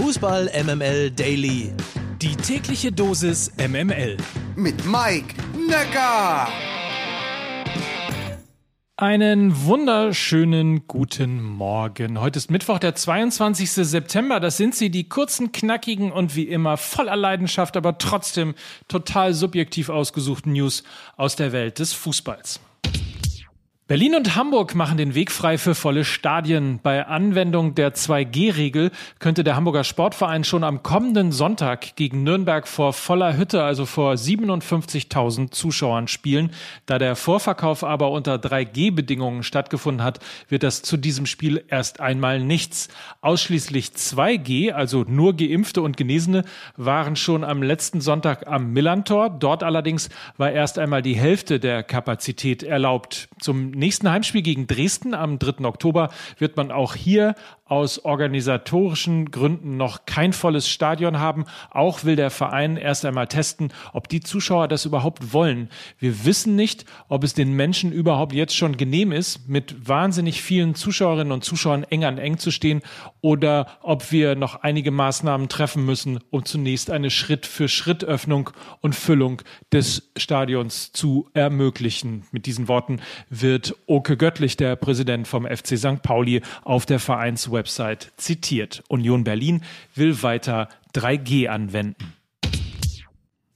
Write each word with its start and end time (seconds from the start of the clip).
Fußball 0.00 0.50
MML 0.64 1.10
Daily. 1.10 1.74
Die 2.22 2.34
tägliche 2.34 2.90
Dosis 2.90 3.52
MML. 3.58 4.16
Mit 4.56 4.86
Mike 4.86 5.34
Necker. 5.68 6.48
Einen 8.96 9.66
wunderschönen 9.66 10.86
guten 10.86 11.42
Morgen. 11.42 12.18
Heute 12.18 12.38
ist 12.38 12.50
Mittwoch, 12.50 12.78
der 12.78 12.94
22. 12.94 13.70
September. 13.70 14.40
Das 14.40 14.56
sind 14.56 14.74
sie, 14.74 14.90
die 14.90 15.06
kurzen, 15.06 15.52
knackigen 15.52 16.12
und 16.12 16.34
wie 16.34 16.44
immer 16.44 16.78
voller 16.78 17.16
Leidenschaft, 17.16 17.76
aber 17.76 17.98
trotzdem 17.98 18.54
total 18.88 19.34
subjektiv 19.34 19.90
ausgesuchten 19.90 20.54
News 20.54 20.82
aus 21.18 21.36
der 21.36 21.52
Welt 21.52 21.78
des 21.78 21.92
Fußballs. 21.92 22.58
Berlin 23.90 24.14
und 24.14 24.36
Hamburg 24.36 24.76
machen 24.76 24.98
den 24.98 25.16
Weg 25.16 25.32
frei 25.32 25.58
für 25.58 25.74
volle 25.74 26.04
Stadien. 26.04 26.78
Bei 26.80 27.08
Anwendung 27.08 27.74
der 27.74 27.92
2G-Regel 27.92 28.92
könnte 29.18 29.42
der 29.42 29.56
Hamburger 29.56 29.82
Sportverein 29.82 30.44
schon 30.44 30.62
am 30.62 30.84
kommenden 30.84 31.32
Sonntag 31.32 31.96
gegen 31.96 32.22
Nürnberg 32.22 32.68
vor 32.68 32.92
voller 32.92 33.36
Hütte, 33.36 33.64
also 33.64 33.86
vor 33.86 34.12
57.000 34.12 35.50
Zuschauern 35.50 36.06
spielen. 36.06 36.52
Da 36.86 37.00
der 37.00 37.16
Vorverkauf 37.16 37.82
aber 37.82 38.12
unter 38.12 38.36
3G-Bedingungen 38.36 39.42
stattgefunden 39.42 40.04
hat, 40.04 40.20
wird 40.48 40.62
das 40.62 40.82
zu 40.82 40.96
diesem 40.96 41.26
Spiel 41.26 41.64
erst 41.66 41.98
einmal 41.98 42.38
nichts. 42.38 42.90
Ausschließlich 43.22 43.86
2G, 43.86 44.70
also 44.70 45.04
nur 45.08 45.34
Geimpfte 45.34 45.82
und 45.82 45.96
Genesene, 45.96 46.44
waren 46.76 47.16
schon 47.16 47.42
am 47.42 47.60
letzten 47.60 48.00
Sonntag 48.00 48.46
am 48.46 48.72
Millantor. 48.72 49.30
Dort 49.30 49.64
allerdings 49.64 50.10
war 50.36 50.52
erst 50.52 50.78
einmal 50.78 51.02
die 51.02 51.16
Hälfte 51.16 51.58
der 51.58 51.82
Kapazität 51.82 52.62
erlaubt. 52.62 53.28
Zum 53.40 53.79
nächsten 53.80 54.08
Heimspiel 54.08 54.42
gegen 54.42 54.68
Dresden 54.68 55.14
am 55.14 55.40
3. 55.40 55.64
Oktober 55.64 56.10
wird 56.38 56.56
man 56.56 56.70
auch 56.70 56.94
hier 56.94 57.34
aus 57.70 58.04
organisatorischen 58.04 59.30
Gründen 59.30 59.76
noch 59.76 60.04
kein 60.04 60.32
volles 60.32 60.68
Stadion 60.68 61.20
haben. 61.20 61.44
Auch 61.70 62.02
will 62.02 62.16
der 62.16 62.30
Verein 62.30 62.76
erst 62.76 63.04
einmal 63.04 63.28
testen, 63.28 63.72
ob 63.92 64.08
die 64.08 64.20
Zuschauer 64.20 64.66
das 64.66 64.84
überhaupt 64.84 65.32
wollen. 65.32 65.68
Wir 65.98 66.24
wissen 66.24 66.56
nicht, 66.56 66.84
ob 67.08 67.22
es 67.22 67.32
den 67.32 67.54
Menschen 67.54 67.92
überhaupt 67.92 68.32
jetzt 68.32 68.56
schon 68.56 68.76
genehm 68.76 69.12
ist, 69.12 69.48
mit 69.48 69.88
wahnsinnig 69.88 70.42
vielen 70.42 70.74
Zuschauerinnen 70.74 71.32
und 71.32 71.44
Zuschauern 71.44 71.84
eng 71.84 72.04
an 72.04 72.18
eng 72.18 72.38
zu 72.38 72.50
stehen 72.50 72.82
oder 73.20 73.66
ob 73.82 74.10
wir 74.10 74.34
noch 74.34 74.62
einige 74.62 74.90
Maßnahmen 74.90 75.48
treffen 75.48 75.86
müssen, 75.86 76.18
um 76.30 76.44
zunächst 76.44 76.90
eine 76.90 77.10
Schritt-für-Schritt-Öffnung 77.10 78.50
und 78.80 78.96
Füllung 78.96 79.42
des 79.72 80.10
Stadions 80.16 80.90
zu 80.90 81.28
ermöglichen. 81.34 82.24
Mit 82.32 82.46
diesen 82.46 82.66
Worten 82.66 83.00
wird 83.28 83.69
Oke 83.86 84.16
Göttlich, 84.16 84.56
der 84.56 84.76
Präsident 84.76 85.26
vom 85.28 85.46
FC 85.46 85.78
St. 85.78 86.02
Pauli, 86.02 86.42
auf 86.62 86.86
der 86.86 86.98
Vereinswebsite 86.98 87.70
Website 87.70 88.12
zitiert. 88.16 88.82
Union 88.88 89.24
Berlin 89.24 89.62
will 89.94 90.22
weiter 90.22 90.68
3G 90.94 91.48
anwenden. 91.48 92.14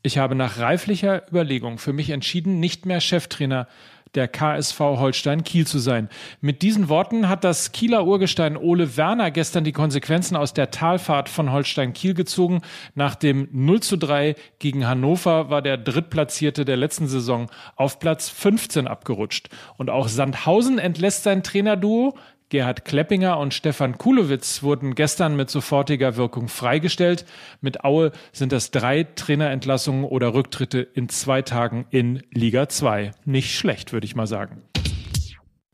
Ich 0.02 0.18
habe 0.18 0.34
nach 0.34 0.58
reiflicher 0.58 1.26
Überlegung 1.28 1.78
für 1.78 1.92
mich 1.92 2.10
entschieden, 2.10 2.60
nicht 2.60 2.84
mehr 2.84 3.00
Cheftrainer 3.00 3.66
der 4.14 4.28
KSV 4.28 4.78
Holstein 4.78 5.44
Kiel 5.44 5.66
zu 5.66 5.78
sein. 5.78 6.08
Mit 6.40 6.62
diesen 6.62 6.88
Worten 6.88 7.28
hat 7.28 7.44
das 7.44 7.72
Kieler 7.72 8.06
Urgestein 8.06 8.56
Ole 8.56 8.96
Werner 8.96 9.30
gestern 9.30 9.64
die 9.64 9.72
Konsequenzen 9.72 10.36
aus 10.36 10.54
der 10.54 10.70
Talfahrt 10.70 11.28
von 11.28 11.52
Holstein 11.52 11.92
Kiel 11.92 12.14
gezogen. 12.14 12.62
Nach 12.94 13.14
dem 13.14 13.48
0 13.52 13.80
zu 13.80 13.96
3 13.96 14.34
gegen 14.58 14.86
Hannover 14.86 15.50
war 15.50 15.62
der 15.62 15.76
Drittplatzierte 15.76 16.64
der 16.64 16.76
letzten 16.76 17.06
Saison 17.06 17.50
auf 17.76 17.98
Platz 17.98 18.28
15 18.28 18.86
abgerutscht. 18.86 19.48
Und 19.76 19.90
auch 19.90 20.08
Sandhausen 20.08 20.78
entlässt 20.78 21.24
sein 21.24 21.42
Trainerduo. 21.42 22.14
Gerhard 22.54 22.84
Kleppinger 22.84 23.36
und 23.40 23.52
Stefan 23.52 23.98
Kulowitz 23.98 24.62
wurden 24.62 24.94
gestern 24.94 25.34
mit 25.34 25.50
sofortiger 25.50 26.14
Wirkung 26.14 26.46
freigestellt. 26.46 27.24
Mit 27.60 27.82
Aue 27.82 28.12
sind 28.30 28.52
das 28.52 28.70
drei 28.70 29.02
Trainerentlassungen 29.02 30.04
oder 30.04 30.34
Rücktritte 30.34 30.78
in 30.78 31.08
zwei 31.08 31.42
Tagen 31.42 31.84
in 31.90 32.22
Liga 32.30 32.68
2. 32.68 33.10
Nicht 33.24 33.58
schlecht, 33.58 33.92
würde 33.92 34.04
ich 34.04 34.14
mal 34.14 34.28
sagen. 34.28 34.62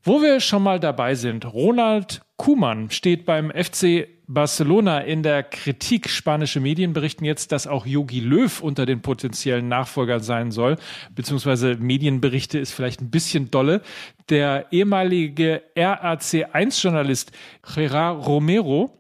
Wo 0.03 0.22
wir 0.22 0.41
schon 0.41 0.62
mal 0.62 0.81
dabei 0.81 1.15
sind, 1.15 1.44
Ronald 1.44 2.22
Kuhmann 2.38 2.91
steht 2.91 3.27
beim 3.27 3.50
FC 3.50 4.09
Barcelona 4.27 5.00
in 5.00 5.22
der 5.22 5.43
Kritik. 5.43 6.09
Spanische 6.09 6.59
Medien 6.59 6.94
berichten 6.94 7.27
jetzt, 7.27 7.53
dass 7.53 7.66
auch 7.66 7.84
Yogi 7.84 8.21
Löw 8.21 8.62
unter 8.62 8.87
den 8.87 9.03
potenziellen 9.03 9.69
Nachfolgern 9.69 10.21
sein 10.21 10.53
soll, 10.53 10.77
beziehungsweise 11.15 11.77
Medienberichte 11.77 12.59
ist 12.59 12.72
vielleicht 12.72 13.03
ein 13.03 13.11
bisschen 13.11 13.50
dolle. 13.50 13.83
Der 14.31 14.69
ehemalige 14.71 15.62
RAC1-Journalist 15.77 17.32
Gerard 17.75 18.27
Romero 18.27 19.00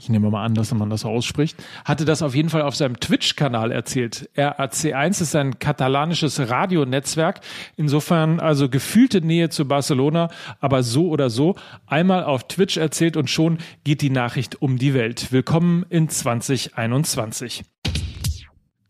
ich 0.00 0.08
nehme 0.08 0.30
mal 0.30 0.44
an, 0.44 0.54
dass 0.54 0.72
man 0.74 0.90
das 0.90 1.04
ausspricht, 1.04 1.62
hatte 1.84 2.04
das 2.04 2.22
auf 2.22 2.34
jeden 2.34 2.50
Fall 2.50 2.62
auf 2.62 2.76
seinem 2.76 3.00
Twitch-Kanal 3.00 3.72
erzählt. 3.72 4.28
RAC1 4.36 5.22
ist 5.22 5.36
ein 5.36 5.58
katalanisches 5.58 6.50
Radionetzwerk. 6.50 7.40
Insofern 7.76 8.40
also 8.40 8.68
gefühlte 8.68 9.20
Nähe 9.20 9.48
zu 9.48 9.66
Barcelona, 9.66 10.30
aber 10.60 10.82
so 10.82 11.08
oder 11.08 11.30
so 11.30 11.56
einmal 11.86 12.24
auf 12.24 12.48
Twitch 12.48 12.76
erzählt 12.76 13.16
und 13.16 13.30
schon 13.30 13.58
geht 13.84 14.02
die 14.02 14.10
Nachricht 14.10 14.60
um 14.60 14.78
die 14.78 14.94
Welt. 14.94 15.32
Willkommen 15.32 15.84
in 15.88 16.08
2021. 16.08 17.64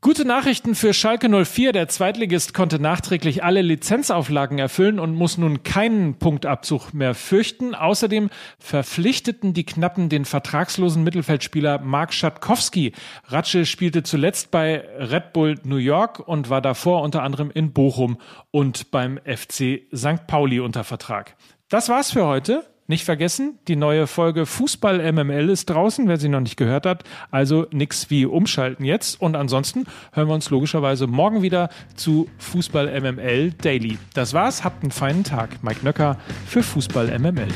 Gute 0.03 0.27
Nachrichten 0.27 0.75
für 0.75 0.93
Schalke 0.93 1.29
04. 1.29 1.73
Der 1.73 1.89
Zweitligist 1.89 2.55
konnte 2.55 2.79
nachträglich 2.79 3.43
alle 3.43 3.63
Lizenzauflagen 3.63 4.59
erfüllen 4.59 5.01
und 5.01 5.15
muss 5.15 5.39
nun 5.39 5.63
keinen 5.63 6.19
Punktabzug 6.19 6.93
mehr 6.93 7.15
fürchten. 7.15 7.75
Außerdem 7.75 8.29
verpflichteten 8.59 9.55
die 9.55 9.65
Knappen 9.65 10.09
den 10.09 10.25
vertragslosen 10.27 11.03
Mittelfeldspieler 11.03 11.79
Mark 11.81 12.13
Schatkowski. 12.13 12.93
Ratsche 13.25 13.65
spielte 13.65 14.03
zuletzt 14.03 14.51
bei 14.51 14.85
Red 14.99 15.33
Bull 15.33 15.55
New 15.65 15.77
York 15.77 16.21
und 16.21 16.51
war 16.51 16.61
davor 16.61 17.03
unter 17.03 17.23
anderem 17.23 17.51
in 17.51 17.73
Bochum 17.73 18.19
und 18.51 18.91
beim 18.91 19.19
FC 19.25 19.89
St. 19.95 20.27
Pauli 20.27 20.61
unter 20.61 20.85
Vertrag. 20.85 21.37
Das 21.69 21.89
war's 21.89 22.13
für 22.13 22.27
heute. 22.27 22.65
Nicht 22.89 23.05
vergessen, 23.05 23.59
die 23.67 23.75
neue 23.75 24.07
Folge 24.07 24.47
Fußball 24.47 25.13
MML 25.13 25.49
ist 25.49 25.71
draußen, 25.71 26.07
wer 26.07 26.19
sie 26.19 26.29
noch 26.29 26.41
nicht 26.41 26.57
gehört 26.57 26.87
hat. 26.87 27.03
Also 27.33 27.67
nix 27.73 28.11
wie 28.11 28.27
umschalten 28.27 28.85
jetzt. 28.85 29.21
Und 29.21 29.35
ansonsten 29.35 29.87
hören 30.13 30.29
wir 30.29 30.35
uns 30.35 30.51
logischerweise 30.51 31.09
morgen 31.09 31.43
wieder 31.43 31.69
zu 31.97 32.29
Fußball 32.39 33.01
MML 33.01 33.53
Daily. 33.53 33.99
Das 34.15 34.35
war's, 34.35 34.63
habt 34.63 34.83
einen 34.83 34.93
feinen 34.93 35.25
Tag. 35.25 35.63
Mike 35.63 35.85
Nöcker 35.85 36.17
für 36.47 36.63
Fußball 36.63 37.19
MML. 37.19 37.49